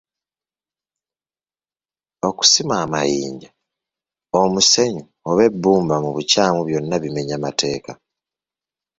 [2.27, 3.49] Okusima amayinja,
[4.41, 7.91] omusenyu oba ebbumba mu bukyamu byonna bimenya mateeka.